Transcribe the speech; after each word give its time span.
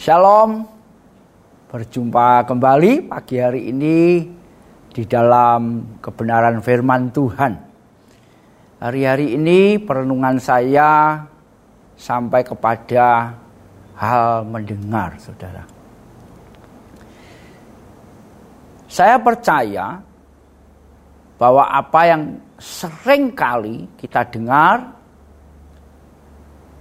Shalom, 0.00 0.64
berjumpa 1.68 2.48
kembali 2.48 3.12
pagi 3.12 3.36
hari 3.36 3.68
ini 3.68 4.24
di 4.88 5.04
dalam 5.04 5.92
kebenaran 6.00 6.64
firman 6.64 7.12
Tuhan. 7.12 7.52
Hari-hari 8.80 9.36
ini 9.36 9.76
perenungan 9.76 10.40
saya 10.40 11.20
sampai 12.00 12.40
kepada 12.40 13.36
hal 14.00 14.48
mendengar, 14.48 15.20
saudara. 15.20 15.68
Saya 18.88 19.20
percaya 19.20 20.00
bahwa 21.36 21.68
apa 21.68 22.00
yang 22.08 22.40
sering 22.56 23.36
kali 23.36 23.84
kita 24.00 24.24
dengar 24.32 24.96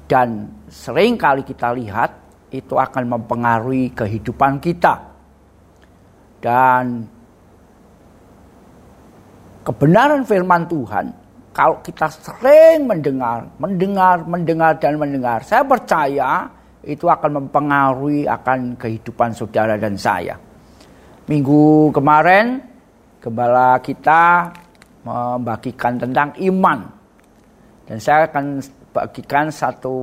dan 0.08 0.56
sering 0.72 1.20
kali 1.20 1.44
kita 1.44 1.76
lihat 1.76 2.19
itu 2.50 2.74
akan 2.78 3.18
mempengaruhi 3.18 3.94
kehidupan 3.94 4.58
kita. 4.62 4.98
Dan 6.40 7.06
kebenaran 9.62 10.26
firman 10.26 10.66
Tuhan, 10.66 11.06
kalau 11.54 11.84
kita 11.84 12.08
sering 12.10 12.88
mendengar, 12.88 13.46
mendengar, 13.60 14.24
mendengar, 14.24 14.74
dan 14.80 14.96
mendengar, 14.96 15.44
saya 15.44 15.62
percaya 15.68 16.48
itu 16.88 17.06
akan 17.06 17.44
mempengaruhi 17.44 18.24
akan 18.24 18.80
kehidupan 18.80 19.36
saudara 19.36 19.76
dan 19.76 20.00
saya. 20.00 20.40
Minggu 21.28 21.94
kemarin, 21.94 22.64
gembala 23.20 23.78
kita 23.84 24.50
membagikan 25.04 26.00
tentang 26.00 26.34
iman. 26.40 26.80
Dan 27.86 27.98
saya 28.00 28.26
akan 28.26 28.64
bagikan 28.96 29.52
satu 29.52 29.98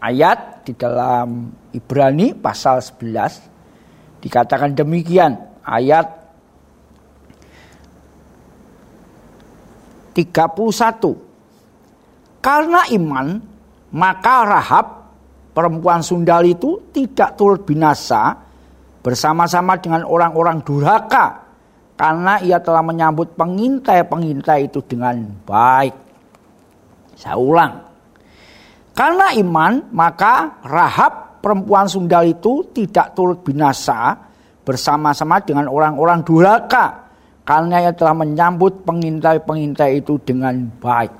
ayat 0.00 0.64
di 0.64 0.72
dalam 0.74 1.52
Ibrani 1.70 2.34
pasal 2.34 2.80
11 2.80 4.24
dikatakan 4.24 4.74
demikian 4.74 5.36
ayat 5.62 6.08
31 10.16 12.40
karena 12.40 12.80
iman 12.96 13.26
maka 13.92 14.36
Rahab 14.48 14.86
perempuan 15.52 16.00
sundal 16.00 16.48
itu 16.48 16.80
tidak 16.90 17.36
turut 17.36 17.68
binasa 17.68 18.48
bersama-sama 19.00 19.80
dengan 19.80 20.04
orang-orang 20.04 20.60
durhaka 20.64 21.50
karena 22.00 22.40
ia 22.40 22.56
telah 22.64 22.80
menyambut 22.80 23.36
pengintai-pengintai 23.36 24.72
itu 24.72 24.80
dengan 24.88 25.20
baik. 25.44 25.92
Saya 27.12 27.36
ulang. 27.36 27.89
Karena 29.00 29.32
iman, 29.32 29.88
maka 29.96 30.60
Rahab 30.60 31.40
perempuan 31.40 31.88
sundal 31.88 32.28
itu 32.28 32.68
tidak 32.76 33.16
turut 33.16 33.40
binasa 33.40 34.12
bersama-sama 34.60 35.40
dengan 35.40 35.72
orang-orang 35.72 36.20
durhaka 36.20 37.08
karena 37.40 37.88
ia 37.88 37.96
telah 37.96 38.12
menyambut 38.12 38.84
pengintai-pengintai 38.84 40.04
itu 40.04 40.20
dengan 40.20 40.68
baik. 40.76 41.16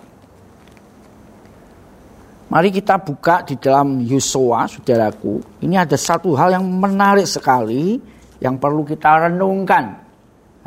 Mari 2.53 2.69
kita 2.69 3.01
buka 3.01 3.49
di 3.49 3.57
dalam 3.57 4.05
Yosua, 4.05 4.69
saudaraku. 4.69 5.65
Ini 5.65 5.81
ada 5.81 5.97
satu 5.97 6.37
hal 6.37 6.61
yang 6.61 6.69
menarik 6.69 7.25
sekali 7.25 7.97
yang 8.45 8.61
perlu 8.61 8.85
kita 8.85 9.25
renungkan 9.25 9.97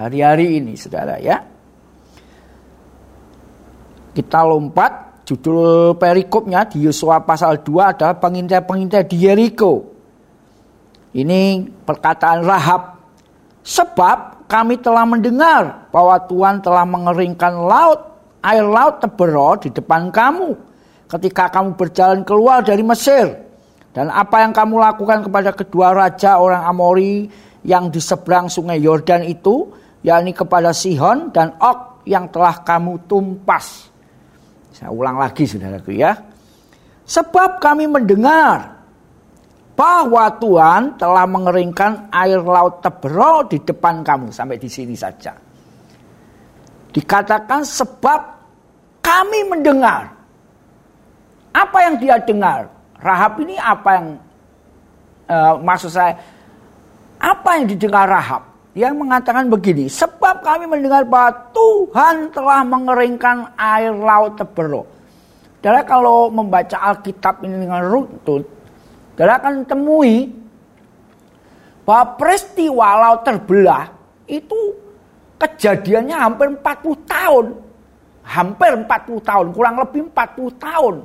hari-hari 0.01 0.57
ini, 0.57 0.73
saudara 0.73 1.21
ya. 1.21 1.37
Kita 4.17 4.39
lompat 4.49 5.12
Judul 5.23 5.95
perikopnya 5.95 6.67
di 6.67 6.83
Yosua 6.83 7.23
pasal 7.23 7.63
2 7.63 7.95
adalah 7.95 8.19
pengintai-pengintai 8.19 9.07
di 9.07 9.23
Yeriko. 9.23 9.73
Ini 11.15 11.63
perkataan 11.87 12.43
Rahab. 12.43 12.99
Sebab 13.63 14.43
kami 14.51 14.83
telah 14.83 15.07
mendengar 15.07 15.87
bahwa 15.95 16.19
Tuhan 16.27 16.59
telah 16.59 16.83
mengeringkan 16.83 17.55
laut, 17.63 18.19
air 18.43 18.67
laut 18.67 18.99
tebero 18.99 19.55
di 19.55 19.71
depan 19.71 20.11
kamu 20.11 20.51
ketika 21.07 21.47
kamu 21.47 21.79
berjalan 21.79 22.27
keluar 22.27 22.59
dari 22.59 22.83
Mesir. 22.83 23.31
Dan 23.95 24.11
apa 24.11 24.43
yang 24.43 24.51
kamu 24.51 24.75
lakukan 24.75 25.23
kepada 25.23 25.55
kedua 25.55 25.95
raja 25.95 26.35
orang 26.35 26.67
Amori 26.67 27.31
yang 27.63 27.87
di 27.87 28.03
seberang 28.03 28.51
sungai 28.51 28.81
Yordan 28.83 29.23
itu, 29.23 29.71
yakni 30.03 30.35
kepada 30.35 30.75
Sihon 30.75 31.31
dan 31.31 31.55
Ok 31.63 31.93
yang 32.03 32.27
telah 32.27 32.59
kamu 32.67 33.07
tumpas. 33.07 33.92
Saya 34.83 34.91
ulang 34.91 35.15
lagi 35.15 35.47
saudaraku 35.47 35.95
ya. 35.95 36.11
Sebab 37.07 37.63
kami 37.63 37.87
mendengar 37.87 38.83
bahwa 39.79 40.27
Tuhan 40.43 40.99
telah 40.99 41.23
mengeringkan 41.23 42.11
air 42.11 42.43
laut 42.43 42.83
Tebro 42.83 43.47
di 43.47 43.63
depan 43.63 44.03
kamu. 44.03 44.35
Sampai 44.35 44.59
di 44.59 44.67
sini 44.67 44.91
saja. 44.91 45.39
Dikatakan 46.91 47.63
sebab 47.63 48.19
kami 48.99 49.55
mendengar. 49.55 50.11
Apa 51.55 51.77
yang 51.87 51.95
dia 52.03 52.19
dengar? 52.19 52.67
Rahab 52.99 53.39
ini 53.39 53.55
apa 53.55 53.89
yang 53.95 54.07
uh, 55.31 55.63
maksud 55.63 55.95
saya? 55.95 56.19
Apa 57.23 57.55
yang 57.55 57.71
didengar 57.71 58.03
Rahab? 58.03 58.52
Yang 58.73 58.97
mengatakan 58.97 59.53
begini, 59.53 59.85
sebab 59.85 60.41
kami 60.41 60.65
mendengar 60.65 61.05
bahwa 61.05 61.53
Tuhan 61.53 62.33
telah 62.33 62.65
mengeringkan 62.65 63.53
air 63.53 63.93
laut 63.93 64.33
Tebero. 64.33 64.89
Saudara 65.61 65.85
kalau 65.85 66.27
membaca 66.33 66.75
Alkitab 66.75 67.45
ini 67.45 67.69
dengan 67.69 67.85
runtut, 67.85 68.43
saudara 69.13 69.37
akan 69.39 69.63
temui 69.63 70.27
bahwa 71.85 72.17
peristiwa 72.17 72.87
laut 72.97 73.21
terbelah 73.21 73.93
itu 74.25 74.57
kejadiannya 75.37 76.17
hampir 76.17 76.47
40 76.57 76.97
tahun. 77.05 77.45
Hampir 78.23 78.71
40 78.73 79.19
tahun, 79.19 79.45
kurang 79.51 79.75
lebih 79.83 80.07
40 80.09 80.49
tahun. 80.57 80.95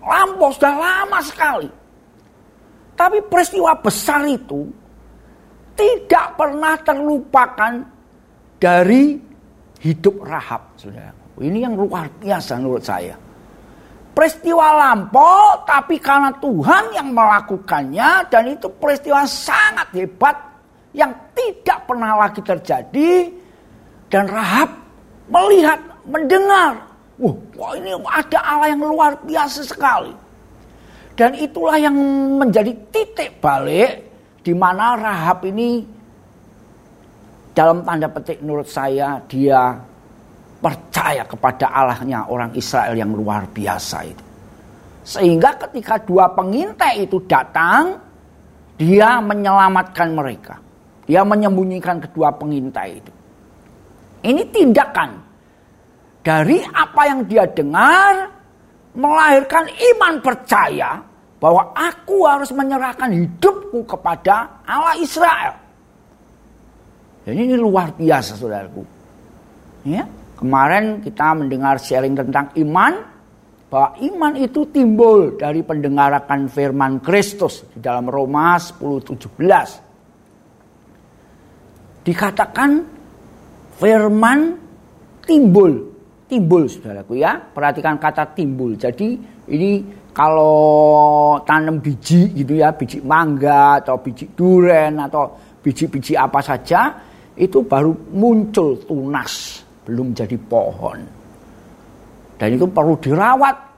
Lampau 0.00 0.50
sudah 0.56 0.74
lama 0.74 1.20
sekali. 1.20 1.68
Tapi 2.96 3.22
peristiwa 3.28 3.76
besar 3.78 4.26
itu 4.26 4.66
tidak 5.78 6.34
pernah 6.34 6.74
terlupakan 6.82 7.72
dari 8.58 9.14
hidup 9.78 10.26
Rahab, 10.26 10.74
saudara. 10.74 11.14
Ini 11.38 11.70
yang 11.70 11.78
luar 11.78 12.10
biasa 12.18 12.58
menurut 12.58 12.82
saya. 12.82 13.14
Peristiwa 14.10 14.74
lampau, 14.74 15.62
tapi 15.62 16.02
karena 16.02 16.34
Tuhan 16.42 16.90
yang 16.90 17.14
melakukannya, 17.14 18.26
dan 18.26 18.50
itu 18.50 18.66
peristiwa 18.74 19.22
sangat 19.22 19.94
hebat 19.94 20.34
yang 20.90 21.14
tidak 21.38 21.86
pernah 21.86 22.18
lagi 22.18 22.42
terjadi. 22.42 23.30
Dan 24.10 24.26
Rahab 24.26 24.74
melihat, 25.30 25.78
mendengar, 26.02 26.82
wah, 27.22 27.38
wah 27.54 27.72
ini 27.78 27.94
ada 27.94 28.38
Allah 28.42 28.74
yang 28.74 28.82
luar 28.82 29.14
biasa 29.22 29.62
sekali. 29.62 30.10
Dan 31.14 31.38
itulah 31.38 31.78
yang 31.78 31.94
menjadi 32.42 32.74
titik 32.90 33.38
balik 33.38 34.07
di 34.42 34.52
mana 34.54 34.94
Rahab 34.94 35.44
ini 35.46 35.82
dalam 37.52 37.82
tanda 37.82 38.06
petik 38.06 38.38
menurut 38.38 38.70
saya 38.70 39.18
dia 39.26 39.74
percaya 40.58 41.22
kepada 41.26 41.70
Allahnya 41.70 42.26
orang 42.26 42.54
Israel 42.54 42.94
yang 42.94 43.14
luar 43.14 43.46
biasa 43.50 43.98
itu. 44.06 44.24
Sehingga 45.08 45.56
ketika 45.56 45.98
dua 46.02 46.28
pengintai 46.34 47.08
itu 47.08 47.22
datang, 47.24 47.96
dia 48.76 49.18
menyelamatkan 49.24 50.08
mereka. 50.12 50.60
Dia 51.08 51.24
menyembunyikan 51.24 52.04
kedua 52.04 52.36
pengintai 52.36 52.90
itu. 53.00 53.12
Ini 54.28 54.42
tindakan 54.52 55.10
dari 56.20 56.60
apa 56.60 57.02
yang 57.08 57.24
dia 57.24 57.48
dengar 57.48 58.28
melahirkan 58.92 59.64
iman 59.72 60.14
percaya 60.20 61.00
bahwa 61.38 61.70
aku 61.74 62.26
harus 62.26 62.50
menyerahkan 62.50 63.14
hidupku 63.14 63.86
kepada 63.86 64.62
Allah 64.66 64.98
Israel. 64.98 65.54
Dan 67.22 67.38
ini 67.38 67.54
luar 67.54 67.94
biasa 67.94 68.34
saudaraku. 68.34 68.82
Ya, 69.86 70.10
kemarin 70.34 70.98
kita 71.00 71.38
mendengar 71.38 71.78
sharing 71.78 72.18
tentang 72.18 72.50
iman 72.58 72.92
bahwa 73.68 74.00
iman 74.00 74.32
itu 74.40 74.64
timbul 74.72 75.36
dari 75.36 75.60
pendengaran 75.62 76.48
firman 76.48 77.04
Kristus 77.04 77.68
di 77.70 77.84
dalam 77.84 78.08
Roma 78.08 78.56
10:17. 78.58 79.84
Dikatakan 82.02 82.70
firman 83.76 84.56
timbul, 85.28 85.92
timbul 86.26 86.66
saudaraku 86.66 87.20
ya. 87.20 87.36
Perhatikan 87.36 88.00
kata 88.00 88.32
timbul. 88.32 88.80
Jadi 88.80 89.20
ini 89.52 89.84
kalau 90.18 91.38
tanam 91.46 91.78
biji 91.78 92.34
gitu 92.34 92.58
ya, 92.58 92.74
biji 92.74 92.98
mangga 93.06 93.78
atau 93.78 94.02
biji 94.02 94.26
duren 94.34 94.98
atau 94.98 95.30
biji-biji 95.62 96.18
apa 96.18 96.42
saja, 96.42 96.90
itu 97.38 97.62
baru 97.62 97.94
muncul 98.10 98.74
tunas, 98.82 99.62
belum 99.86 100.10
jadi 100.18 100.34
pohon. 100.50 100.98
Dan 102.34 102.48
itu 102.50 102.66
perlu 102.66 102.98
dirawat 102.98 103.68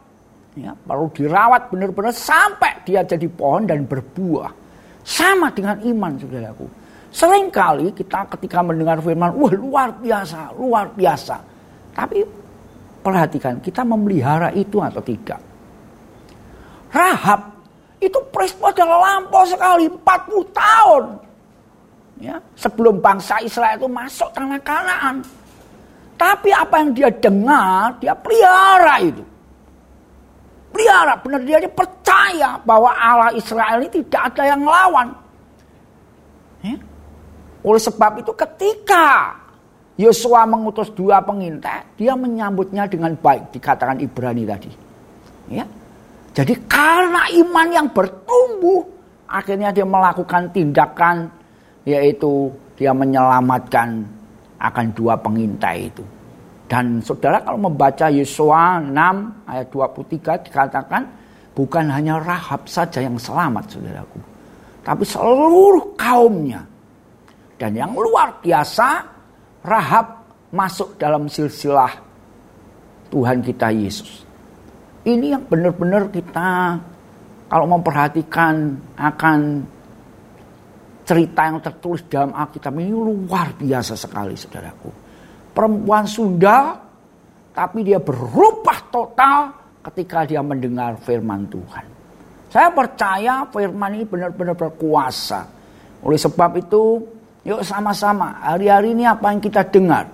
Ya, 0.59 0.75
perlu 0.75 1.07
dirawat 1.15 1.71
benar-benar 1.71 2.11
sampai 2.11 2.83
dia 2.83 3.07
jadi 3.07 3.31
pohon 3.31 3.71
dan 3.71 3.87
berbuah. 3.87 4.51
Sama 5.07 5.55
dengan 5.55 5.79
iman 5.79 6.19
saudaraku. 6.19 6.67
Seringkali 7.15 7.95
kita 7.95 8.27
ketika 8.35 8.59
mendengar 8.59 8.99
firman, 8.99 9.31
wah 9.39 9.55
luar 9.55 9.89
biasa, 9.95 10.51
luar 10.59 10.91
biasa. 10.91 11.37
Tapi 11.95 12.19
perhatikan, 12.99 13.63
kita 13.63 13.87
memelihara 13.87 14.51
itu 14.51 14.83
atau 14.83 14.99
tidak. 15.03 15.50
Rahab 16.91 17.41
itu 18.01 18.19
peristiwa 18.33 18.73
sudah 18.73 18.87
lampau 18.87 19.45
sekali, 19.47 19.85
40 19.87 20.45
tahun. 20.57 21.05
Ya, 22.21 22.37
sebelum 22.53 23.01
bangsa 23.01 23.41
Israel 23.41 23.81
itu 23.81 23.89
masuk 23.89 24.29
tanah 24.37 24.61
kanaan. 24.61 25.25
Tapi 26.21 26.53
apa 26.53 26.85
yang 26.85 26.91
dia 26.93 27.09
dengar, 27.09 27.97
dia 27.97 28.13
pelihara 28.13 29.01
itu. 29.01 29.25
Pelihara, 30.69 31.17
benar 31.17 31.41
dia 31.41 31.65
percaya 31.65 32.61
bahwa 32.61 32.93
Allah 32.93 33.33
Israel 33.33 33.81
ini 33.81 33.89
tidak 34.05 34.37
ada 34.37 34.43
yang 34.53 34.61
lawan. 34.61 35.09
Ya? 36.61 36.77
Oleh 37.65 37.81
sebab 37.81 38.21
itu 38.21 38.33
ketika 38.37 39.37
Yosua 39.97 40.45
mengutus 40.45 40.93
dua 40.93 41.25
pengintai, 41.25 41.97
dia 41.97 42.13
menyambutnya 42.17 42.85
dengan 42.85 43.17
baik, 43.17 43.57
dikatakan 43.57 44.01
Ibrani 44.01 44.45
tadi. 44.45 44.71
Ya. 45.49 45.65
Jadi 46.41 46.57
karena 46.65 47.29
iman 47.45 47.69
yang 47.69 47.93
bertumbuh, 47.93 48.81
akhirnya 49.29 49.77
dia 49.77 49.85
melakukan 49.85 50.49
tindakan 50.57 51.29
yaitu 51.85 52.49
dia 52.81 52.97
menyelamatkan 52.97 54.09
akan 54.57 54.87
dua 54.97 55.21
pengintai 55.21 55.93
itu. 55.93 56.01
Dan 56.65 57.05
saudara 57.05 57.45
kalau 57.45 57.69
membaca 57.69 58.09
Yesua 58.09 58.81
6 58.81 58.89
ayat 59.53 59.69
23 59.69 60.49
dikatakan 60.49 61.03
bukan 61.53 61.93
hanya 61.93 62.17
Rahab 62.17 62.65
saja 62.65 63.05
yang 63.05 63.21
selamat 63.21 63.77
saudaraku. 63.77 64.21
Tapi 64.81 65.05
seluruh 65.05 65.93
kaumnya. 65.93 66.65
Dan 67.61 67.77
yang 67.77 67.93
luar 67.93 68.41
biasa 68.41 69.05
Rahab 69.61 70.25
masuk 70.57 70.97
dalam 70.97 71.29
silsilah 71.29 72.01
Tuhan 73.13 73.45
kita 73.45 73.69
Yesus. 73.77 74.30
Ini 75.01 75.27
yang 75.33 75.45
benar-benar 75.49 76.13
kita 76.13 76.77
kalau 77.49 77.67
memperhatikan 77.67 78.77
akan 79.01 79.39
cerita 81.09 81.41
yang 81.51 81.59
tertulis 81.59 82.07
dalam 82.07 82.31
Alkitab 82.31 82.71
ini 82.79 82.95
luar 82.95 83.57
biasa 83.57 83.99
sekali 83.99 84.39
saudaraku. 84.39 84.91
Perempuan 85.51 86.07
Sunda 86.07 86.79
tapi 87.51 87.83
dia 87.83 87.99
berubah 87.99 88.79
total 88.95 89.39
ketika 89.91 90.23
dia 90.29 90.39
mendengar 90.45 90.95
firman 91.03 91.51
Tuhan. 91.51 91.85
Saya 92.47 92.71
percaya 92.71 93.43
firman 93.51 93.99
ini 93.99 94.07
benar-benar 94.07 94.55
berkuasa. 94.55 95.51
Oleh 96.07 96.19
sebab 96.19 96.51
itu, 96.63 97.03
yuk 97.43 97.67
sama-sama 97.67 98.39
hari-hari 98.43 98.95
ini 98.95 99.07
apa 99.07 99.35
yang 99.35 99.43
kita 99.43 99.67
dengar? 99.67 100.07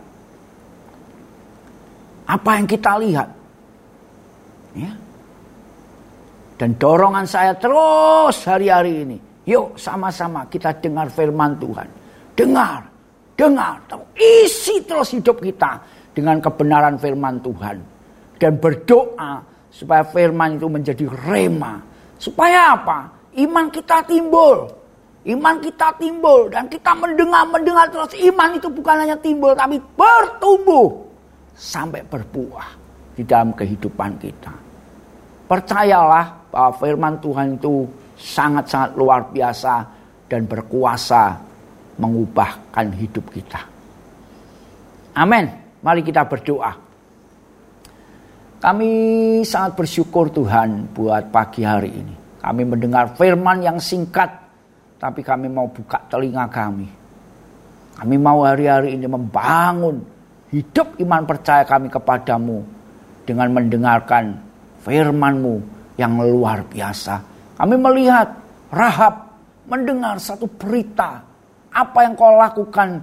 Apa 2.24 2.50
yang 2.56 2.66
kita 2.66 2.92
lihat? 2.96 3.35
Ya. 4.76 4.92
Dan 6.60 6.76
dorongan 6.76 7.24
saya 7.24 7.52
terus 7.56 8.44
hari-hari 8.44 9.04
ini 9.08 9.18
Yuk 9.46 9.78
sama-sama 9.78 10.42
kita 10.50 10.74
dengar 10.82 11.06
firman 11.06 11.54
Tuhan. 11.62 11.86
Dengar, 12.34 12.82
dengar. 13.38 13.78
Isi 14.18 14.82
terus 14.82 15.14
hidup 15.14 15.38
kita 15.38 15.78
dengan 16.10 16.42
kebenaran 16.42 16.98
firman 16.98 17.38
Tuhan. 17.38 17.78
Dan 18.36 18.58
berdoa 18.58 19.38
supaya 19.70 20.02
firman 20.02 20.58
itu 20.58 20.66
menjadi 20.66 21.06
rema. 21.30 21.78
Supaya 22.18 22.74
apa? 22.74 23.06
Iman 23.38 23.70
kita 23.70 24.02
timbul. 24.02 24.66
Iman 25.26 25.62
kita 25.62 25.94
timbul 25.94 26.50
dan 26.50 26.66
kita 26.66 26.94
mendengar-mendengar 26.94 27.86
terus 27.90 28.14
iman 28.30 28.50
itu 28.54 28.70
bukan 28.70 28.94
hanya 29.02 29.18
timbul 29.18 29.58
tapi 29.58 29.74
bertumbuh 29.98 31.02
sampai 31.50 31.98
berbuah 32.06 32.70
di 33.18 33.26
dalam 33.26 33.50
kehidupan 33.50 34.22
kita. 34.22 34.65
Percayalah 35.46 36.50
bahwa 36.50 36.70
firman 36.74 37.14
Tuhan 37.22 37.54
itu 37.54 37.86
sangat-sangat 38.18 38.98
luar 38.98 39.30
biasa 39.30 39.74
dan 40.26 40.42
berkuasa 40.50 41.38
mengubahkan 42.02 42.86
hidup 42.98 43.30
kita. 43.30 43.60
Amin. 45.16 45.46
Mari 45.80 46.02
kita 46.02 46.26
berdoa. 46.26 46.74
Kami 48.56 48.90
sangat 49.46 49.78
bersyukur 49.78 50.32
Tuhan 50.34 50.90
buat 50.90 51.30
pagi 51.30 51.62
hari 51.62 51.94
ini. 51.94 52.14
Kami 52.42 52.62
mendengar 52.66 53.14
firman 53.14 53.62
yang 53.62 53.78
singkat, 53.78 54.28
tapi 54.98 55.22
kami 55.22 55.46
mau 55.46 55.70
buka 55.70 56.02
telinga 56.10 56.50
kami. 56.50 56.88
Kami 57.96 58.16
mau 58.18 58.42
hari-hari 58.44 58.98
ini 58.98 59.06
membangun 59.06 60.02
hidup 60.50 60.98
iman 61.00 61.22
percaya 61.24 61.62
kami 61.64 61.88
kepadamu 61.88 62.64
dengan 63.24 63.48
mendengarkan 63.50 64.45
firman-Mu 64.86 65.54
yang 65.98 66.14
luar 66.22 66.62
biasa 66.62 67.36
kami 67.56 67.74
melihat 67.80 68.28
Rahab 68.68 69.32
mendengar 69.64 70.20
satu 70.20 70.44
berita. 70.44 71.24
Apa 71.72 72.04
yang 72.04 72.12
kau 72.16 72.36
lakukan 72.36 73.00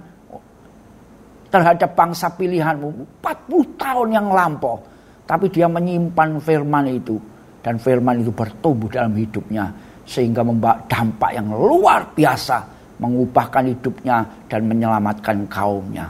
terhadap 1.50 1.90
bangsa 1.98 2.30
pilihanmu. 2.30 3.18
40 3.18 3.74
tahun 3.78 4.08
yang 4.14 4.28
lampau. 4.30 4.78
Tapi 5.26 5.50
dia 5.50 5.66
menyimpan 5.66 6.38
firman 6.38 6.86
itu. 6.90 7.18
Dan 7.64 7.82
firman 7.82 8.22
itu 8.22 8.30
bertumbuh 8.30 8.86
dalam 8.90 9.14
hidupnya. 9.18 9.74
Sehingga 10.06 10.46
membawa 10.46 10.78
dampak 10.86 11.34
yang 11.34 11.50
luar 11.50 12.14
biasa. 12.14 12.58
Mengubahkan 13.02 13.74
hidupnya 13.74 14.46
dan 14.46 14.70
menyelamatkan 14.70 15.50
kaumnya. 15.50 16.06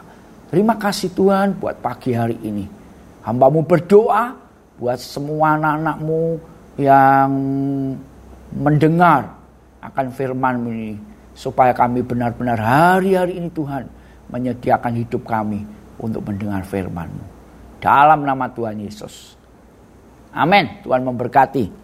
Terima 0.52 0.76
kasih 0.76 1.16
Tuhan 1.16 1.56
buat 1.56 1.80
pagi 1.80 2.12
hari 2.12 2.36
ini. 2.44 2.68
Hambamu 3.24 3.64
berdoa 3.64 4.43
buat 4.78 4.98
semua 4.98 5.54
anak-anakmu 5.58 6.22
yang 6.80 7.30
mendengar 8.54 9.30
akan 9.82 10.06
firman 10.10 10.64
ini 10.66 10.92
supaya 11.34 11.74
kami 11.74 12.00
benar-benar 12.02 12.58
hari-hari 12.58 13.38
ini 13.38 13.50
Tuhan 13.50 13.86
menyediakan 14.30 14.94
hidup 14.98 15.22
kami 15.26 15.66
untuk 15.98 16.24
mendengar 16.26 16.62
firman-Mu. 16.66 17.24
Dalam 17.78 18.24
nama 18.24 18.48
Tuhan 18.48 18.80
Yesus. 18.80 19.36
Amin. 20.32 20.82
Tuhan 20.82 21.04
memberkati. 21.04 21.83